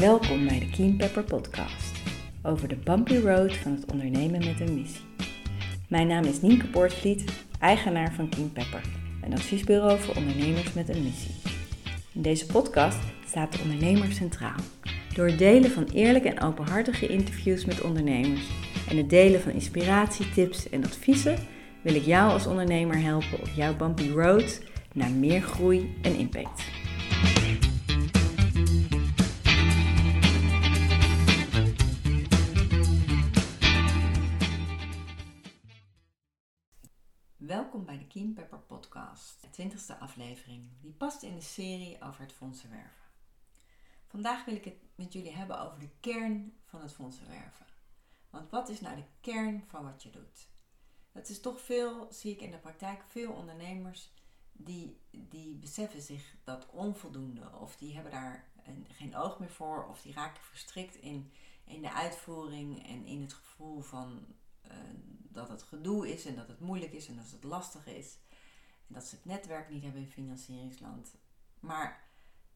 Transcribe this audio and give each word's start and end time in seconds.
Welkom 0.00 0.46
bij 0.46 0.58
de 0.58 0.70
Keen 0.70 0.96
Pepper 0.96 1.22
Podcast 1.22 2.02
over 2.42 2.68
de 2.68 2.76
bumpy 2.76 3.16
road 3.16 3.56
van 3.56 3.72
het 3.72 3.92
ondernemen 3.92 4.44
met 4.44 4.60
een 4.60 4.74
missie. 4.74 5.04
Mijn 5.88 6.06
naam 6.06 6.24
is 6.24 6.40
Nienke 6.40 6.66
Poortvliet, 6.66 7.24
eigenaar 7.58 8.12
van 8.12 8.28
Keen 8.28 8.52
Pepper, 8.52 8.80
een 9.24 9.32
adviesbureau 9.32 9.98
voor 9.98 10.14
ondernemers 10.16 10.72
met 10.72 10.88
een 10.88 11.02
missie. 11.02 11.34
In 12.12 12.22
deze 12.22 12.46
podcast 12.46 12.98
staat 13.26 13.52
de 13.52 13.58
ondernemer 13.62 14.12
centraal. 14.12 14.60
Door 15.14 15.26
het 15.26 15.38
delen 15.38 15.70
van 15.70 15.88
eerlijke 15.94 16.28
en 16.28 16.42
openhartige 16.42 17.06
interviews 17.06 17.64
met 17.64 17.80
ondernemers 17.80 18.48
en 18.88 18.96
het 18.96 19.10
delen 19.10 19.40
van 19.40 19.52
inspiratie, 19.52 20.30
tips 20.30 20.68
en 20.68 20.84
adviezen 20.84 21.38
wil 21.82 21.94
ik 21.94 22.04
jou 22.04 22.32
als 22.32 22.46
ondernemer 22.46 22.98
helpen 23.00 23.40
op 23.40 23.48
jouw 23.54 23.76
bumpy 23.76 24.08
road 24.08 24.60
naar 24.92 25.10
meer 25.10 25.40
groei 25.40 25.96
en 26.02 26.18
impact. 26.18 26.69
Welkom 37.46 37.84
bij 37.84 37.98
de 37.98 38.06
Keen 38.06 38.32
Pepper 38.32 38.58
Podcast, 38.58 39.42
de 39.42 39.50
20 39.50 40.00
aflevering, 40.00 40.68
die 40.80 40.92
past 40.92 41.22
in 41.22 41.34
de 41.34 41.40
serie 41.40 42.02
over 42.02 42.20
het 42.20 42.32
fondsenwerven. 42.32 43.06
Vandaag 44.06 44.44
wil 44.44 44.54
ik 44.54 44.64
het 44.64 44.74
met 44.94 45.12
jullie 45.12 45.32
hebben 45.32 45.60
over 45.60 45.78
de 45.78 45.90
kern 46.00 46.52
van 46.64 46.80
het 46.82 46.92
fondsenwerven. 46.92 47.66
Want 48.30 48.50
wat 48.50 48.68
is 48.68 48.80
nou 48.80 48.96
de 48.96 49.04
kern 49.20 49.64
van 49.66 49.84
wat 49.84 50.02
je 50.02 50.10
doet? 50.10 50.48
Dat 51.12 51.28
is 51.28 51.40
toch 51.40 51.60
veel, 51.60 52.06
zie 52.10 52.32
ik 52.32 52.40
in 52.40 52.50
de 52.50 52.58
praktijk, 52.58 53.02
veel 53.08 53.32
ondernemers 53.32 54.12
die, 54.52 55.00
die 55.10 55.54
beseffen 55.54 56.02
zich 56.02 56.34
dat 56.44 56.70
onvoldoende 56.70 57.50
of 57.60 57.76
die 57.76 57.94
hebben 57.94 58.12
daar 58.12 58.50
een, 58.64 58.86
geen 58.90 59.16
oog 59.16 59.38
meer 59.38 59.50
voor 59.50 59.86
of 59.88 60.02
die 60.02 60.12
raken 60.12 60.42
verstrikt 60.42 60.94
in, 60.94 61.32
in 61.64 61.82
de 61.82 61.92
uitvoering 61.92 62.86
en 62.86 63.06
in 63.06 63.20
het 63.20 63.32
gevoel 63.32 63.80
van 63.80 64.26
uh, 64.66 64.72
dat 65.32 65.48
het 65.48 65.62
gedoe 65.62 66.12
is 66.12 66.24
en 66.24 66.34
dat 66.34 66.48
het 66.48 66.60
moeilijk 66.60 66.92
is 66.92 67.08
en 67.08 67.16
dat 67.16 67.30
het 67.30 67.44
lastig 67.44 67.86
is. 67.86 68.18
En 68.86 68.94
dat 68.94 69.04
ze 69.04 69.14
het 69.14 69.24
netwerk 69.24 69.70
niet 69.70 69.82
hebben 69.82 70.02
in 70.02 70.10
financieringsland. 70.10 71.14
Maar 71.60 72.08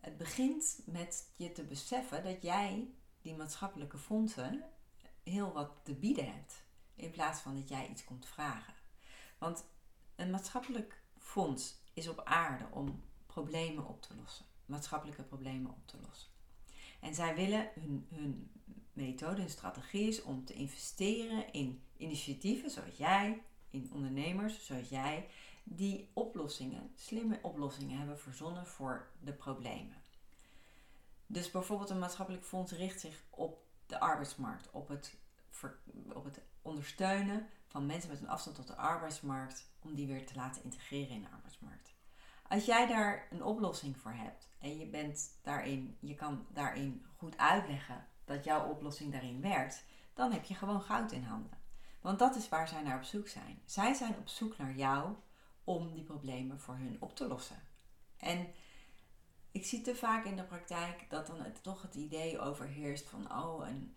het 0.00 0.16
begint 0.16 0.80
met 0.84 1.32
je 1.36 1.52
te 1.52 1.64
beseffen 1.64 2.24
dat 2.24 2.42
jij 2.42 2.94
die 3.20 3.36
maatschappelijke 3.36 3.98
fondsen 3.98 4.64
heel 5.22 5.52
wat 5.52 5.70
te 5.82 5.94
bieden 5.94 6.32
hebt. 6.32 6.62
In 6.94 7.10
plaats 7.10 7.40
van 7.40 7.54
dat 7.54 7.68
jij 7.68 7.88
iets 7.88 8.04
komt 8.04 8.26
vragen. 8.26 8.74
Want 9.38 9.64
een 10.16 10.30
maatschappelijk 10.30 11.02
fonds 11.18 11.78
is 11.92 12.08
op 12.08 12.20
aarde 12.24 12.66
om 12.70 13.02
problemen 13.26 13.86
op 13.86 14.02
te 14.02 14.14
lossen. 14.14 14.46
Maatschappelijke 14.66 15.22
problemen 15.22 15.70
op 15.70 15.86
te 15.86 15.96
lossen. 16.06 16.30
En 17.00 17.14
zij 17.14 17.34
willen 17.34 17.70
hun, 17.74 18.06
hun 18.10 18.50
methode, 18.92 19.40
hun 19.40 19.50
strategie 19.50 20.08
is 20.08 20.22
om 20.22 20.44
te 20.44 20.52
investeren 20.52 21.52
in 21.52 21.82
initiatieven 21.96 22.70
zoals 22.70 22.96
jij, 22.96 23.42
in 23.70 23.90
ondernemers 23.92 24.66
zoals 24.66 24.88
jij, 24.88 25.28
die 25.64 26.10
oplossingen, 26.12 26.92
slimme 26.94 27.38
oplossingen 27.42 27.98
hebben 27.98 28.18
verzonnen 28.18 28.66
voor 28.66 29.10
de 29.20 29.32
problemen. 29.32 30.02
Dus 31.26 31.50
bijvoorbeeld 31.50 31.90
een 31.90 31.98
maatschappelijk 31.98 32.44
fonds 32.44 32.72
richt 32.72 33.00
zich 33.00 33.22
op 33.30 33.64
de 33.86 34.00
arbeidsmarkt, 34.00 34.70
op 34.70 34.88
het, 34.88 35.16
op 36.12 36.24
het 36.24 36.40
ondersteunen 36.62 37.46
van 37.66 37.86
mensen 37.86 38.10
met 38.10 38.20
een 38.20 38.28
afstand 38.28 38.56
tot 38.56 38.66
de 38.66 38.76
arbeidsmarkt, 38.76 39.70
om 39.82 39.94
die 39.94 40.06
weer 40.06 40.26
te 40.26 40.34
laten 40.34 40.64
integreren 40.64 41.14
in 41.14 41.22
de 41.22 41.28
arbeidsmarkt. 41.28 41.94
Als 42.48 42.64
jij 42.64 42.86
daar 42.86 43.26
een 43.30 43.44
oplossing 43.44 43.96
voor 43.96 44.12
hebt 44.12 44.48
en 44.58 44.78
je 44.78 44.86
bent 44.86 45.38
daarin, 45.42 45.96
je 46.00 46.14
kan 46.14 46.46
daarin 46.52 47.06
goed 47.16 47.38
uitleggen 47.38 48.06
dat 48.30 48.44
jouw 48.44 48.68
oplossing 48.68 49.12
daarin 49.12 49.40
werkt, 49.40 49.84
dan 50.14 50.32
heb 50.32 50.44
je 50.44 50.54
gewoon 50.54 50.82
goud 50.82 51.12
in 51.12 51.24
handen. 51.24 51.58
Want 52.00 52.18
dat 52.18 52.36
is 52.36 52.48
waar 52.48 52.68
zij 52.68 52.82
naar 52.82 52.96
op 52.96 53.04
zoek 53.04 53.28
zijn. 53.28 53.62
Zij 53.64 53.94
zijn 53.94 54.16
op 54.18 54.28
zoek 54.28 54.58
naar 54.58 54.74
jou 54.74 55.14
om 55.64 55.92
die 55.92 56.04
problemen 56.04 56.60
voor 56.60 56.74
hun 56.74 56.96
op 57.00 57.16
te 57.16 57.28
lossen. 57.28 57.62
En 58.16 58.46
ik 59.50 59.66
zie 59.66 59.80
te 59.80 59.94
vaak 59.94 60.24
in 60.24 60.36
de 60.36 60.44
praktijk 60.44 61.06
dat 61.08 61.26
dan 61.26 61.40
het, 61.40 61.62
toch 61.62 61.82
het 61.82 61.94
idee 61.94 62.40
overheerst 62.40 63.08
van, 63.08 63.32
oh, 63.32 63.68
een, 63.68 63.94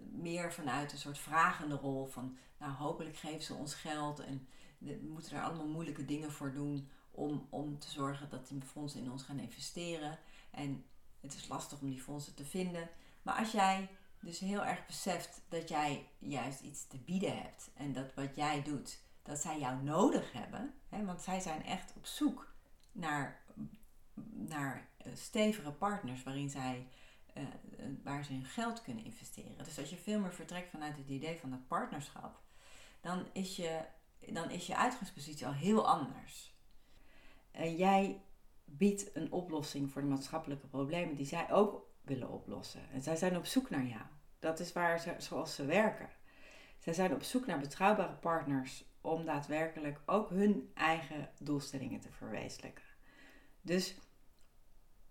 meer 0.00 0.52
vanuit 0.52 0.92
een 0.92 0.98
soort 0.98 1.18
vragende 1.18 1.74
rol 1.74 2.06
van, 2.06 2.36
nou 2.58 2.72
hopelijk 2.72 3.16
geven 3.16 3.42
ze 3.42 3.54
ons 3.54 3.74
geld 3.74 4.18
en 4.18 4.48
we 4.78 4.98
moeten 5.02 5.36
er 5.36 5.42
allemaal 5.42 5.66
moeilijke 5.66 6.04
dingen 6.04 6.32
voor 6.32 6.52
doen 6.52 6.88
om, 7.10 7.46
om 7.50 7.78
te 7.78 7.90
zorgen 7.90 8.28
dat 8.28 8.48
die 8.48 8.62
fondsen 8.62 9.00
in 9.00 9.10
ons 9.10 9.22
gaan 9.22 9.38
investeren. 9.38 10.18
En 10.50 10.84
het 11.20 11.34
is 11.34 11.48
lastig 11.48 11.80
om 11.80 11.90
die 11.90 12.00
fondsen 12.00 12.34
te 12.34 12.44
vinden. 12.44 12.88
Maar 13.30 13.38
als 13.38 13.52
jij 13.52 13.88
dus 14.20 14.38
heel 14.38 14.64
erg 14.64 14.86
beseft 14.86 15.42
dat 15.48 15.68
jij 15.68 16.08
juist 16.18 16.60
iets 16.60 16.86
te 16.86 16.98
bieden 16.98 17.42
hebt 17.42 17.70
en 17.74 17.92
dat 17.92 18.14
wat 18.14 18.36
jij 18.36 18.62
doet, 18.62 19.02
dat 19.22 19.38
zij 19.38 19.58
jou 19.58 19.82
nodig 19.82 20.32
hebben, 20.32 20.74
hè, 20.88 21.04
want 21.04 21.20
zij 21.20 21.40
zijn 21.40 21.64
echt 21.64 21.92
op 21.96 22.06
zoek 22.06 22.54
naar, 22.92 23.42
naar 24.30 24.88
eh, 24.96 25.12
stevige 25.14 25.72
partners 25.72 26.22
waarin 26.22 26.50
zij, 26.50 26.88
uh, 27.36 27.44
waar 28.02 28.24
ze 28.24 28.32
hun 28.32 28.44
geld 28.44 28.82
kunnen 28.82 29.04
investeren. 29.04 29.64
Dus 29.64 29.78
als 29.78 29.90
je 29.90 29.96
veel 29.96 30.20
meer 30.20 30.34
vertrekt 30.34 30.70
vanuit 30.70 30.96
het 30.96 31.08
idee 31.08 31.38
van 31.38 31.50
dat 31.50 31.66
partnerschap, 31.68 32.40
dan 33.00 33.26
is 33.32 33.56
je, 33.56 33.80
dan 34.32 34.50
is 34.50 34.66
je 34.66 34.76
uitgangspositie 34.76 35.46
al 35.46 35.52
heel 35.52 35.86
anders. 35.88 36.54
En 37.50 37.76
jij 37.76 38.22
biedt 38.64 39.16
een 39.16 39.32
oplossing 39.32 39.90
voor 39.90 40.02
de 40.02 40.08
maatschappelijke 40.08 40.66
problemen 40.66 41.16
die 41.16 41.26
zij 41.26 41.52
ook 41.52 41.88
willen 42.10 42.30
oplossen. 42.30 42.80
En 42.92 43.02
zij 43.02 43.16
zijn 43.16 43.36
op 43.36 43.46
zoek 43.46 43.70
naar 43.70 43.86
jou. 43.86 44.02
Dat 44.38 44.60
is 44.60 44.72
waar 44.72 45.00
ze, 45.00 45.14
zoals 45.18 45.54
ze 45.54 45.64
werken. 45.64 46.08
Zij 46.78 46.92
zijn 46.92 47.12
op 47.12 47.22
zoek 47.22 47.46
naar 47.46 47.58
betrouwbare 47.58 48.14
partners 48.14 48.84
om 49.00 49.24
daadwerkelijk 49.24 50.00
ook 50.06 50.30
hun 50.30 50.70
eigen 50.74 51.28
doelstellingen 51.40 52.00
te 52.00 52.12
verwezenlijken. 52.12 52.84
Dus 53.60 53.94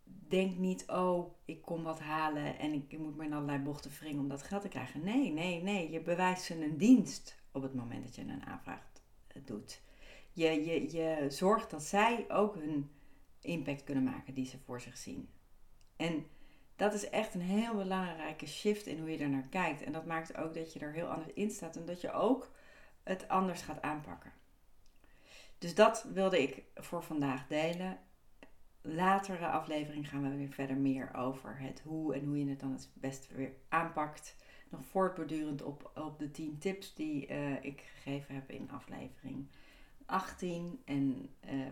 denk 0.03 0.57
niet, 0.57 0.87
oh, 0.87 1.35
ik 1.45 1.61
kom 1.61 1.83
wat 1.83 1.99
halen 1.99 2.59
en 2.59 2.73
ik 2.73 2.97
moet 2.97 3.17
me 3.17 3.25
in 3.25 3.33
allerlei 3.33 3.59
bochten 3.59 3.91
wringen 3.91 4.21
om 4.21 4.29
dat 4.29 4.43
geld 4.43 4.61
te 4.61 4.67
krijgen. 4.67 5.03
Nee, 5.03 5.31
nee, 5.31 5.61
nee. 5.61 5.91
Je 5.91 6.01
bewijst 6.01 6.43
ze 6.43 6.63
een 6.63 6.77
dienst 6.77 7.41
op 7.51 7.61
het 7.61 7.73
moment 7.73 8.03
dat 8.03 8.15
je 8.15 8.21
een 8.21 8.45
aanvraag 8.45 8.91
doet. 9.45 9.81
Je, 10.31 10.65
je, 10.65 10.91
je 10.91 11.29
zorgt 11.29 11.69
dat 11.69 11.83
zij 11.83 12.25
ook 12.29 12.55
hun 12.55 12.89
impact 13.41 13.83
kunnen 13.83 14.03
maken 14.03 14.33
die 14.33 14.45
ze 14.45 14.57
voor 14.57 14.81
zich 14.81 14.97
zien. 14.97 15.29
En 15.95 16.25
dat 16.79 16.93
is 16.93 17.09
echt 17.09 17.33
een 17.33 17.41
heel 17.41 17.75
belangrijke 17.75 18.47
shift 18.47 18.85
in 18.85 18.99
hoe 18.99 19.11
je 19.11 19.17
er 19.17 19.29
naar 19.29 19.47
kijkt. 19.49 19.81
En 19.81 19.91
dat 19.91 20.05
maakt 20.05 20.37
ook 20.37 20.53
dat 20.53 20.73
je 20.73 20.79
er 20.79 20.93
heel 20.93 21.07
anders 21.07 21.33
in 21.33 21.51
staat 21.51 21.75
en 21.75 21.85
dat 21.85 22.01
je 22.01 22.11
ook 22.11 22.51
het 23.03 23.27
anders 23.27 23.61
gaat 23.61 23.81
aanpakken. 23.81 24.31
Dus 25.57 25.75
dat 25.75 26.07
wilde 26.13 26.41
ik 26.41 26.63
voor 26.75 27.03
vandaag 27.03 27.47
delen. 27.47 27.99
Latere 28.81 29.47
aflevering 29.47 30.09
gaan 30.09 30.29
we 30.29 30.37
weer 30.37 30.51
verder 30.51 30.75
meer 30.75 31.15
over 31.15 31.59
het 31.59 31.81
hoe 31.85 32.13
en 32.13 32.25
hoe 32.25 32.39
je 32.39 32.49
het 32.49 32.59
dan 32.59 32.71
het 32.71 32.89
beste 32.93 33.35
weer 33.35 33.53
aanpakt. 33.69 34.35
Nog 34.69 34.85
voortbordurend 34.85 35.61
op, 35.61 35.91
op 35.95 36.19
de 36.19 36.31
10 36.31 36.57
tips 36.57 36.93
die 36.93 37.29
uh, 37.29 37.63
ik 37.63 37.81
gegeven 37.93 38.35
heb 38.35 38.49
in 38.51 38.71
aflevering 38.71 39.47
18 40.09 40.81
en 40.85 41.29
uh, 41.45 41.67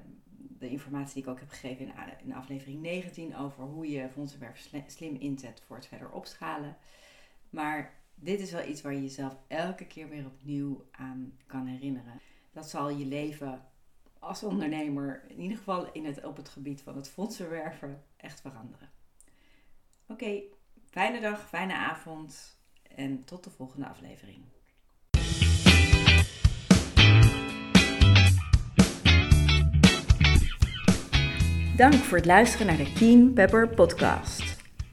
de 0.59 0.69
informatie 0.69 1.13
die 1.13 1.23
ik 1.23 1.29
ook 1.29 1.39
heb 1.39 1.49
gegeven 1.49 1.85
in, 1.85 1.93
in 2.23 2.33
aflevering 2.33 2.81
19 2.81 3.35
over 3.35 3.63
hoe 3.63 3.89
je 3.89 4.09
fondsenwerf 4.09 4.69
slim 4.87 5.15
inzet 5.15 5.61
voor 5.65 5.75
het 5.75 5.87
verder 5.87 6.09
opschalen. 6.09 6.77
Maar 7.49 7.93
dit 8.15 8.39
is 8.39 8.51
wel 8.51 8.67
iets 8.67 8.81
waar 8.81 8.93
je 8.93 9.01
jezelf 9.01 9.37
elke 9.47 9.85
keer 9.85 10.09
weer 10.09 10.25
opnieuw 10.25 10.85
aan 10.91 11.37
kan 11.45 11.65
herinneren. 11.65 12.19
Dat 12.51 12.69
zal 12.69 12.89
je 12.89 13.05
leven 13.05 13.65
als 14.19 14.43
ondernemer, 14.43 15.23
in 15.27 15.39
ieder 15.39 15.57
geval 15.57 15.91
in 15.91 16.05
het, 16.05 16.25
op 16.25 16.37
het 16.37 16.49
gebied 16.49 16.81
van 16.81 16.95
het 16.95 17.09
fondsenwerven, 17.09 18.03
echt 18.17 18.41
veranderen. 18.41 18.89
Oké, 20.07 20.41
fijne 20.85 21.19
dag, 21.19 21.47
fijne 21.47 21.73
avond 21.73 22.57
en 22.95 23.23
tot 23.23 23.43
de 23.43 23.49
volgende 23.49 23.87
aflevering. 23.87 24.43
Dank 31.77 31.93
voor 31.93 32.17
het 32.17 32.25
luisteren 32.25 32.67
naar 32.67 32.77
de 32.77 32.93
Keen 32.93 33.33
Pepper 33.33 33.67
podcast. 33.67 34.43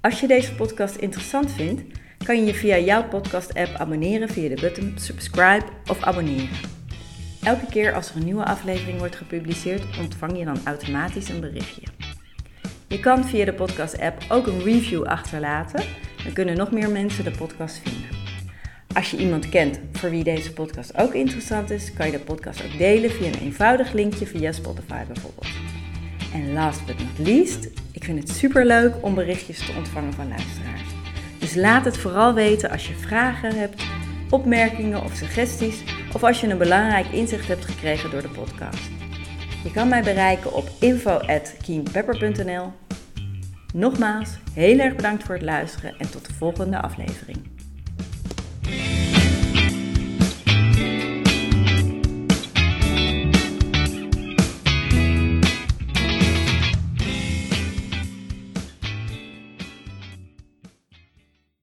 Als 0.01 0.21
je 0.21 0.27
deze 0.27 0.55
podcast 0.55 0.97
interessant 0.97 1.51
vindt, 1.53 1.83
kan 2.25 2.37
je 2.37 2.45
je 2.45 2.55
via 2.55 2.79
jouw 2.79 3.09
podcast-app 3.09 3.75
abonneren 3.75 4.29
via 4.29 4.49
de 4.49 4.61
button 4.61 4.93
subscribe 4.97 5.65
of 5.91 6.03
abonneren. 6.03 6.57
Elke 7.43 7.67
keer 7.67 7.95
als 7.95 8.11
er 8.11 8.17
een 8.17 8.25
nieuwe 8.25 8.45
aflevering 8.45 8.99
wordt 8.99 9.17
gepubliceerd, 9.17 9.99
ontvang 9.99 10.39
je 10.39 10.45
dan 10.45 10.61
automatisch 10.65 11.29
een 11.29 11.41
berichtje. 11.41 11.83
Je 12.89 13.01
kan 13.01 13.25
via 13.25 13.45
de 13.45 13.55
podcast-app 13.55 14.25
ook 14.29 14.47
een 14.47 14.63
review 14.63 15.05
achterlaten, 15.05 15.85
dan 16.25 16.33
kunnen 16.33 16.57
nog 16.57 16.71
meer 16.71 16.91
mensen 16.91 17.25
de 17.25 17.31
podcast 17.31 17.79
vinden. 17.79 18.09
Als 18.95 19.11
je 19.11 19.17
iemand 19.17 19.49
kent 19.49 19.81
voor 19.93 20.11
wie 20.11 20.25
deze 20.25 20.53
podcast 20.53 20.97
ook 20.97 21.15
interessant 21.15 21.71
is, 21.71 21.93
kan 21.93 22.07
je 22.07 22.13
de 22.13 22.25
podcast 22.25 22.65
ook 22.65 22.79
delen 22.79 23.11
via 23.11 23.27
een 23.27 23.41
eenvoudig 23.41 23.93
linkje 23.93 24.27
via 24.27 24.53
Spotify 24.53 25.05
bijvoorbeeld. 25.05 25.84
En 26.35 26.53
last 26.53 26.87
but 26.87 26.99
not 26.99 27.19
least, 27.27 27.69
ik 27.93 28.05
vind 28.05 28.19
het 28.19 28.31
super 28.31 28.67
leuk 28.67 28.95
om 29.01 29.15
berichtjes 29.15 29.67
te 29.67 29.73
ontvangen 29.77 30.13
van 30.13 30.29
luisteraars. 30.29 30.89
Dus 31.39 31.55
laat 31.55 31.85
het 31.85 31.99
vooral 31.99 32.35
weten 32.35 32.71
als 32.71 32.89
je 32.89 32.95
vragen 32.95 33.59
hebt, 33.59 33.83
opmerkingen 34.31 35.03
of 35.03 35.15
suggesties 35.15 35.83
of 36.15 36.25
als 36.25 36.41
je 36.41 36.49
een 36.49 36.59
belangrijk 36.59 37.07
inzicht 37.07 37.49
hebt 37.49 37.65
gekregen 37.65 38.11
door 38.11 38.23
de 38.23 38.29
podcast. 38.29 38.91
Je 39.65 39.71
kan 39.71 39.89
mij 39.89 40.03
bereiken 40.03 40.55
op 40.55 40.71
info@keenpepper.nl. 40.81 42.73
Nogmaals, 43.75 44.29
heel 44.53 44.79
erg 44.79 44.97
bedankt 44.97 45.25
voor 45.25 45.35
het 45.35 45.45
luisteren 45.45 45.95
en 45.99 46.11
tot 46.11 46.27
de 46.27 46.35
volgende 46.35 46.81
aflevering. 46.81 47.39